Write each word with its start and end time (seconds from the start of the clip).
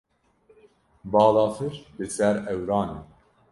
Balafir 1.17 1.77
li 1.99 2.09
ser 2.17 2.35
ewran 2.57 2.97
e. 2.97 2.99